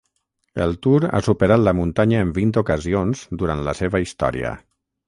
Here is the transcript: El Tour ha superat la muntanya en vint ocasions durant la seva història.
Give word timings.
El 0.63 0.71
Tour 0.85 1.05
ha 1.09 1.19
superat 1.27 1.63
la 1.67 1.75
muntanya 1.81 2.25
en 2.27 2.35
vint 2.41 2.57
ocasions 2.65 3.23
durant 3.45 3.65
la 3.71 3.79
seva 3.83 4.07
història. 4.09 4.59